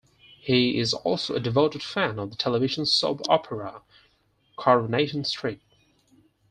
He 0.39 0.79
is 0.79 0.95
also 0.95 1.35
a 1.35 1.39
devoted 1.39 1.83
fan 1.83 2.17
of 2.17 2.31
the 2.31 2.35
television 2.35 2.87
soap 2.87 3.21
opera 3.29 3.83
"Coronation 4.55 5.23
Street". 5.25 5.61